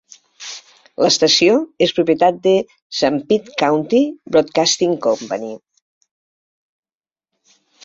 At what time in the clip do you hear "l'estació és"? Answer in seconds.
1.03-1.93